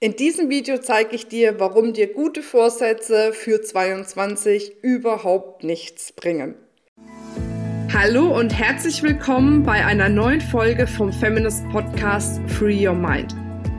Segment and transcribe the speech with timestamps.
[0.00, 6.54] In diesem Video zeige ich dir, warum dir gute Vorsätze für 22 überhaupt nichts bringen.
[7.92, 13.34] Hallo und herzlich willkommen bei einer neuen Folge vom Feminist Podcast Free Your Mind.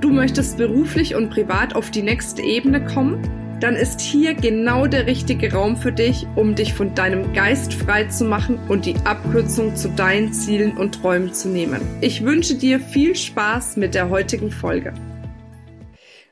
[0.00, 3.20] Du möchtest beruflich und privat auf die nächste Ebene kommen?
[3.58, 8.04] Dann ist hier genau der richtige Raum für dich, um dich von deinem Geist frei
[8.04, 11.80] zu machen und die Abkürzung zu deinen Zielen und Träumen zu nehmen.
[12.00, 14.94] Ich wünsche dir viel Spaß mit der heutigen Folge.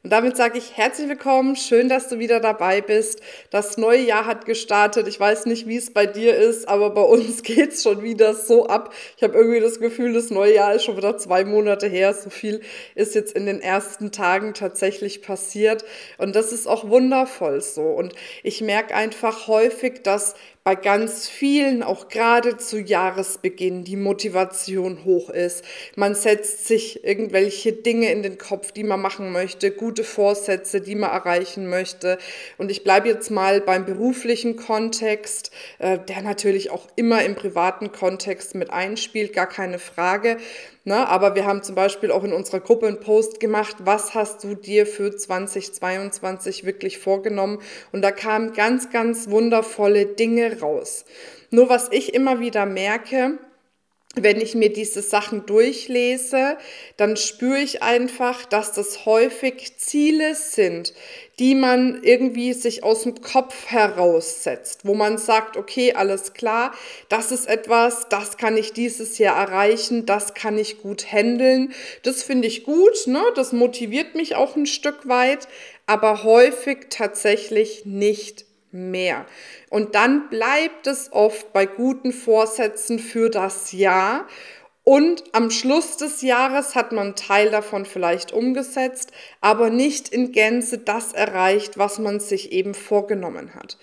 [0.04, 3.20] Und damit sage ich herzlich willkommen, schön, dass du wieder dabei bist.
[3.50, 5.06] Das neue Jahr hat gestartet.
[5.06, 8.34] Ich weiß nicht, wie es bei dir ist, aber bei uns geht es schon wieder
[8.34, 8.92] so ab.
[9.16, 12.14] Ich habe irgendwie das Gefühl, das neue Jahr ist schon wieder zwei Monate her.
[12.14, 12.62] So viel
[12.96, 15.84] ist jetzt in den ersten Tagen tatsächlich passiert.
[16.18, 17.84] Und das ist auch wundervoll so.
[17.84, 18.12] Und
[18.42, 20.34] ich merke einfach häufig, dass
[20.64, 25.64] bei ganz vielen, auch gerade zu Jahresbeginn, die Motivation hoch ist.
[25.96, 30.94] Man setzt sich irgendwelche Dinge in den Kopf, die man machen möchte, gute Vorsätze, die
[30.94, 32.16] man erreichen möchte.
[32.58, 37.90] Und ich bleibe jetzt mal beim beruflichen Kontext, äh, der natürlich auch immer im privaten
[37.90, 40.36] Kontext mit einspielt, gar keine Frage.
[40.84, 41.08] Ne?
[41.08, 44.54] Aber wir haben zum Beispiel auch in unserer Gruppe einen Post gemacht, was hast du
[44.54, 47.60] dir für 2022 wirklich vorgenommen?
[47.92, 51.04] Und da kamen ganz, ganz wundervolle Dinge raus.
[51.50, 53.38] Nur was ich immer wieder merke,
[54.14, 56.58] wenn ich mir diese Sachen durchlese,
[56.98, 60.92] dann spüre ich einfach, dass das häufig Ziele sind,
[61.38, 66.74] die man irgendwie sich aus dem Kopf heraussetzt, wo man sagt, okay, alles klar,
[67.08, 71.72] das ist etwas, das kann ich dieses Jahr erreichen, das kann ich gut handeln.
[72.02, 73.22] Das finde ich gut, ne?
[73.34, 75.48] das motiviert mich auch ein Stück weit,
[75.86, 79.26] aber häufig tatsächlich nicht mehr.
[79.70, 84.26] Und dann bleibt es oft bei guten Vorsätzen für das Jahr.
[84.84, 90.32] Und am Schluss des Jahres hat man einen Teil davon vielleicht umgesetzt, aber nicht in
[90.32, 93.78] Gänze das erreicht, was man sich eben vorgenommen hat.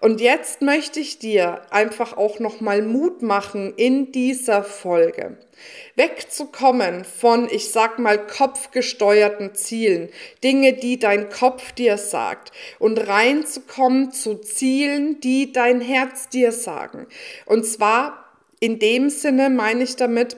[0.00, 5.38] Und jetzt möchte ich dir einfach auch nochmal Mut machen in dieser Folge
[5.94, 10.08] wegzukommen von, ich sag mal, kopfgesteuerten Zielen,
[10.42, 17.06] Dinge, die dein Kopf dir sagt, und reinzukommen zu Zielen, die dein Herz dir sagen.
[17.46, 18.22] Und zwar
[18.60, 20.36] in dem Sinne meine ich damit,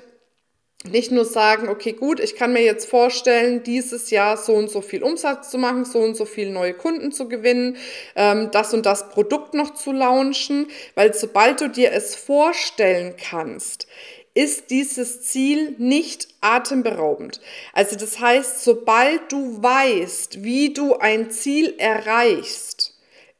[0.90, 4.82] nicht nur sagen, okay, gut, ich kann mir jetzt vorstellen, dieses Jahr so und so
[4.82, 7.76] viel Umsatz zu machen, so und so viele neue Kunden zu gewinnen,
[8.16, 13.86] ähm, das und das Produkt noch zu launchen, weil sobald du dir es vorstellen kannst,
[14.34, 17.40] ist dieses Ziel nicht atemberaubend.
[17.72, 22.93] Also das heißt, sobald du weißt, wie du ein Ziel erreichst,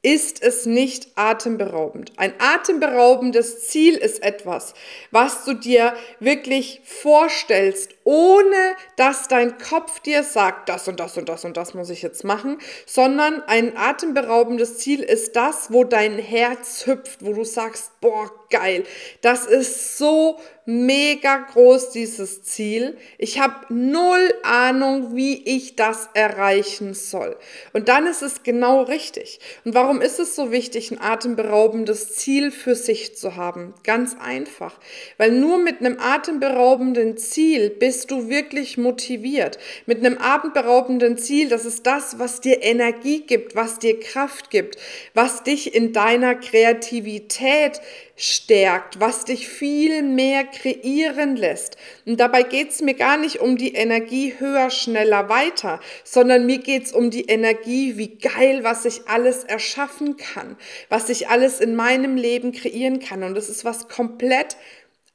[0.04, 2.12] ist es nicht atemberaubend.
[2.16, 4.74] Ein atemberaubendes Ziel ist etwas,
[5.10, 11.28] was du dir wirklich vorstellst, ohne dass dein Kopf dir sagt, das und das und
[11.28, 16.18] das und das muss ich jetzt machen, sondern ein atemberaubendes Ziel ist das, wo dein
[16.18, 18.84] Herz hüpft, wo du sagst, boah, geil,
[19.22, 22.96] das ist so mega groß, dieses Ziel.
[23.18, 27.36] Ich habe null Ahnung, wie ich das erreichen soll.
[27.72, 29.40] Und dann ist es genau richtig.
[29.64, 33.74] Und warum ist es so wichtig, ein atemberaubendes Ziel für sich zu haben?
[33.82, 34.78] Ganz einfach.
[35.18, 39.58] Weil nur mit einem atemberaubenden Ziel bist du wirklich motiviert.
[39.86, 44.76] Mit einem atemberaubenden Ziel, das ist das, was dir Energie gibt, was dir Kraft gibt,
[45.14, 47.80] was dich in deiner Kreativität
[48.16, 51.76] stärkt, was dich viel mehr kreieren lässt.
[52.06, 56.58] Und dabei geht es mir gar nicht um die Energie höher, schneller, weiter, sondern mir
[56.58, 60.56] geht es um die Energie, wie geil, was ich alles erschaffen kann,
[60.88, 63.22] was ich alles in meinem Leben kreieren kann.
[63.24, 64.56] Und das ist was komplett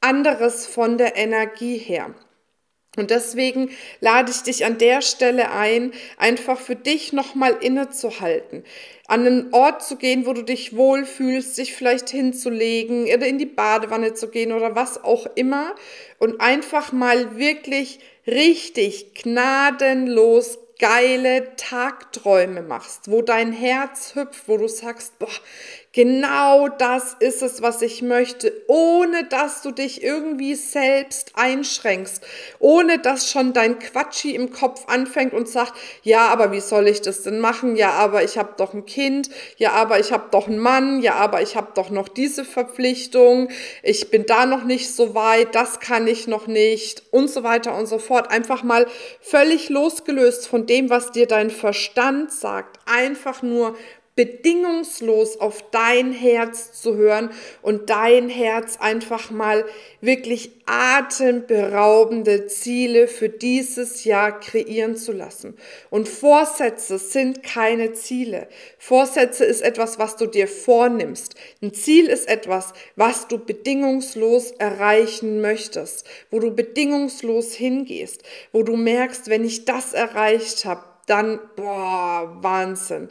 [0.00, 2.14] anderes von der Energie her.
[2.96, 3.70] Und deswegen
[4.00, 8.64] lade ich dich an der Stelle ein, einfach für dich nochmal innezuhalten,
[9.06, 13.46] an einen Ort zu gehen, wo du dich wohlfühlst, sich vielleicht hinzulegen oder in die
[13.46, 15.76] Badewanne zu gehen oder was auch immer.
[16.18, 24.66] Und einfach mal wirklich richtig gnadenlos geile Tagträume machst, wo dein Herz hüpft, wo du
[24.66, 25.28] sagst, boah,
[25.92, 32.22] Genau das ist es, was ich möchte, ohne dass du dich irgendwie selbst einschränkst,
[32.60, 35.72] ohne dass schon dein Quatschi im Kopf anfängt und sagt,
[36.04, 37.74] ja, aber wie soll ich das denn machen?
[37.74, 41.14] Ja, aber ich habe doch ein Kind, ja, aber ich habe doch einen Mann, ja,
[41.16, 43.48] aber ich habe doch noch diese Verpflichtung,
[43.82, 47.02] ich bin da noch nicht so weit, das kann ich noch nicht.
[47.10, 48.30] Und so weiter und so fort.
[48.30, 48.86] Einfach mal
[49.20, 53.74] völlig losgelöst von dem, was dir dein Verstand sagt, einfach nur
[54.16, 57.30] bedingungslos auf dein Herz zu hören
[57.62, 59.64] und dein Herz einfach mal
[60.00, 65.56] wirklich atemberaubende Ziele für dieses Jahr kreieren zu lassen.
[65.90, 68.48] Und Vorsätze sind keine Ziele.
[68.78, 71.34] Vorsätze ist etwas, was du dir vornimmst.
[71.62, 78.22] Ein Ziel ist etwas, was du bedingungslos erreichen möchtest, wo du bedingungslos hingehst,
[78.52, 83.08] wo du merkst, wenn ich das erreicht habe, dann, boah, Wahnsinn.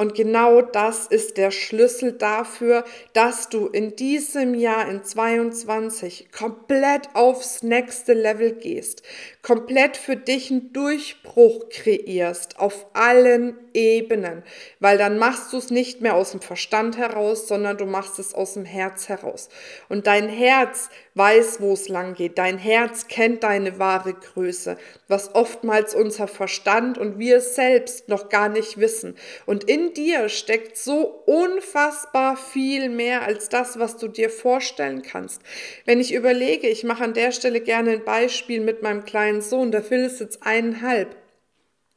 [0.00, 2.84] Und genau das ist der Schlüssel dafür,
[3.14, 9.02] dass du in diesem Jahr in 22 komplett aufs nächste Level gehst,
[9.42, 14.44] komplett für dich einen Durchbruch kreierst auf allen Ebenen,
[14.78, 18.34] weil dann machst du es nicht mehr aus dem Verstand heraus, sondern du machst es
[18.34, 19.48] aus dem Herz heraus.
[19.88, 22.38] Und dein Herz weiß, wo es lang geht.
[22.38, 24.78] Dein Herz kennt deine wahre Größe,
[25.08, 29.16] was oftmals unser Verstand und wir selbst noch gar nicht wissen.
[29.44, 35.42] Und in dir steckt so unfassbar viel mehr als das, was du dir vorstellen kannst.
[35.84, 39.40] Wenn ich überlege, ich mache an der Stelle gerne ein Beispiel mit meinem kleinen kleinen
[39.42, 41.16] Sohn, der Phil ist jetzt eineinhalb.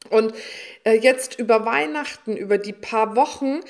[0.09, 0.33] Und
[0.83, 3.61] äh, jetzt über Weihnachten, über die paar Wochen,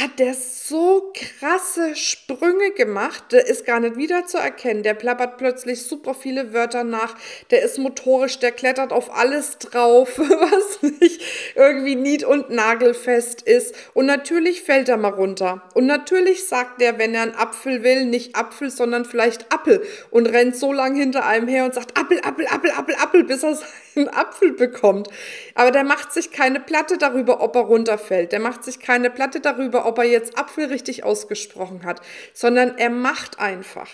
[0.00, 4.82] hat der so krasse Sprünge gemacht, der ist gar nicht wiederzuerkennen.
[4.82, 7.14] Der plappert plötzlich super viele Wörter nach,
[7.52, 11.20] der ist motorisch, der klettert auf alles drauf, was nicht
[11.54, 13.74] irgendwie nied- und nagelfest ist.
[13.94, 15.62] Und natürlich fällt er mal runter.
[15.74, 19.80] Und natürlich sagt er, wenn er einen Apfel will, nicht Apfel, sondern vielleicht Appel
[20.10, 23.44] und rennt so lang hinter einem her und sagt Appel, Appel, Appel, Appel, Appel, bis
[23.44, 23.56] er
[23.94, 25.08] seinen Apfel bekommt.
[25.54, 28.32] Aber der macht sich keine Platte darüber, ob er runterfällt.
[28.32, 32.00] Der macht sich keine Platte darüber, ob er jetzt Apfel richtig ausgesprochen hat,
[32.32, 33.90] sondern er macht einfach.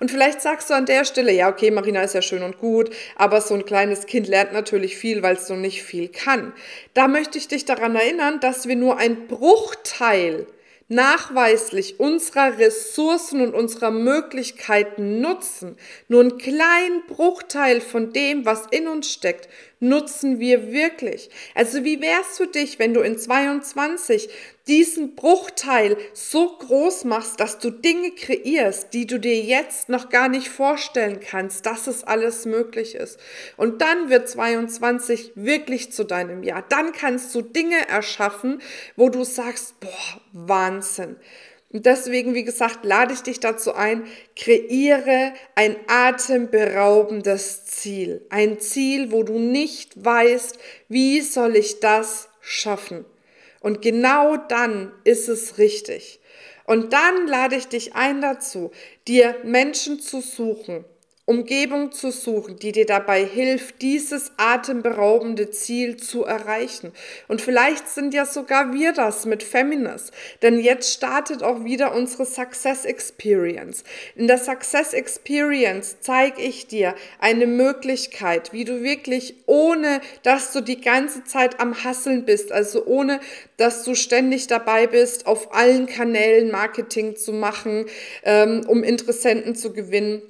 [0.00, 2.90] Und vielleicht sagst du an der Stelle, ja, okay, Marina ist ja schön und gut,
[3.16, 6.52] aber so ein kleines Kind lernt natürlich viel, weil es so nicht viel kann.
[6.94, 10.46] Da möchte ich dich daran erinnern, dass wir nur ein Bruchteil
[10.88, 15.76] nachweislich unserer Ressourcen und unserer Möglichkeiten nutzen,
[16.08, 19.48] nur einen kleinen Bruchteil von dem, was in uns steckt,
[19.80, 21.28] nutzen wir wirklich?
[21.54, 24.30] Also wie wär's für dich, wenn du in 22
[24.68, 30.28] diesen Bruchteil so groß machst, dass du Dinge kreierst, die du dir jetzt noch gar
[30.28, 33.18] nicht vorstellen kannst, dass es alles möglich ist.
[33.56, 36.64] Und dann wird 22 wirklich zu deinem Jahr.
[36.68, 38.60] Dann kannst du Dinge erschaffen,
[38.96, 41.16] wo du sagst, boah, Wahnsinn.
[41.70, 44.04] Und deswegen, wie gesagt, lade ich dich dazu ein,
[44.36, 48.24] kreiere ein atemberaubendes Ziel.
[48.30, 53.04] Ein Ziel, wo du nicht weißt, wie soll ich das schaffen.
[53.60, 56.20] Und genau dann ist es richtig.
[56.64, 58.70] Und dann lade ich dich ein dazu,
[59.06, 60.84] dir Menschen zu suchen,
[61.28, 66.90] Umgebung zu suchen, die dir dabei hilft, dieses atemberaubende Ziel zu erreichen.
[67.28, 70.10] Und vielleicht sind ja sogar wir das mit Feminist,
[70.40, 73.84] denn jetzt startet auch wieder unsere Success Experience.
[74.16, 80.62] In der Success Experience zeige ich dir eine Möglichkeit, wie du wirklich ohne, dass du
[80.62, 83.20] die ganze Zeit am Hasseln bist, also ohne,
[83.58, 87.84] dass du ständig dabei bist, auf allen Kanälen Marketing zu machen,
[88.22, 90.22] ähm, um Interessenten zu gewinnen,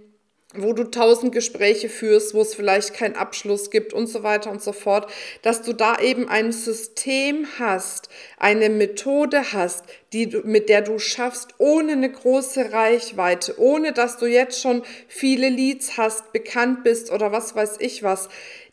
[0.62, 4.62] wo du tausend Gespräche führst, wo es vielleicht keinen Abschluss gibt und so weiter und
[4.62, 5.10] so fort,
[5.42, 8.08] dass du da eben ein System hast,
[8.38, 14.16] eine Methode hast, die du, mit der du schaffst, ohne eine große Reichweite, ohne dass
[14.16, 18.28] du jetzt schon viele Leads hast, bekannt bist oder was weiß ich was,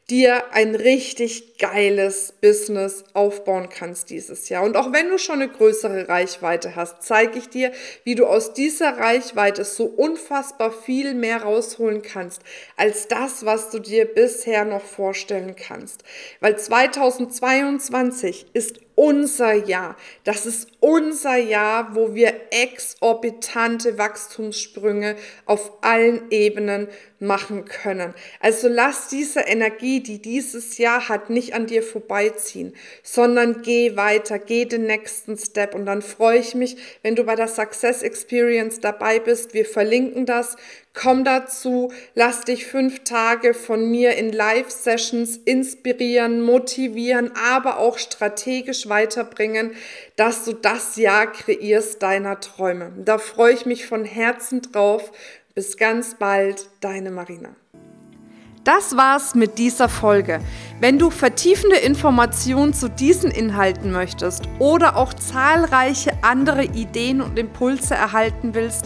[0.10, 4.63] dir ein richtig geiles Business aufbauen kannst dieses Jahr.
[4.63, 7.72] Und auch wenn du schon eine größere Reichweite hast, zeige ich dir,
[8.03, 12.41] wie du aus dieser Reichweite so unfassbar viel mehr rausholen kannst,
[12.77, 16.03] als das, was du dir bisher noch vorstellen kannst.
[16.39, 19.96] Weil 2022 ist unser Jahr.
[20.24, 26.88] Das ist unser Jahr, wo wir exorbitante Wachstumssprünge auf allen Ebenen
[27.20, 28.14] machen können.
[28.40, 32.74] Also lass diese Energie, die dieses Jahr hat, nicht an dir vorbeiziehen,
[33.04, 37.36] sondern geh weiter, geh den nächsten Step und dann freue ich mich, wenn du bei
[37.36, 39.54] der Success Experience dabei bist.
[39.54, 40.56] Wir verlinken das.
[40.96, 48.88] Komm dazu, lass dich fünf Tage von mir in Live-Sessions inspirieren, motivieren, aber auch strategisch
[48.88, 49.72] weiterbringen,
[50.16, 52.94] dass du das Jahr kreierst deiner Träume.
[53.04, 55.12] Da freue ich mich von Herzen drauf.
[55.54, 57.56] Bis ganz bald, deine Marina.
[58.66, 60.40] Das war's mit dieser Folge.
[60.80, 67.94] Wenn du vertiefende Informationen zu diesen Inhalten möchtest oder auch zahlreiche andere Ideen und Impulse
[67.94, 68.86] erhalten willst,